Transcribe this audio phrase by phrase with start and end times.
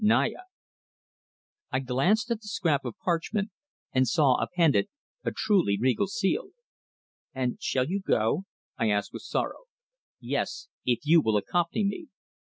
[0.03, 0.33] _"NAYA.'"
[1.69, 3.51] I glanced at the scrap of parchment,
[3.93, 4.87] and saw appended
[5.23, 6.49] a truly regal seal.
[7.35, 8.45] "And shall you go?"
[8.79, 9.65] I asked with sorrow.
[10.19, 12.07] "Yes if you will accompany me."